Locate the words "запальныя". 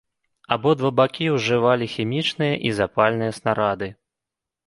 2.79-3.31